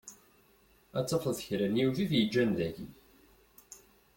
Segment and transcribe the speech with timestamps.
[0.97, 2.87] Ad tafeḍ d kra n yiwet i t-yeǧǧan daki.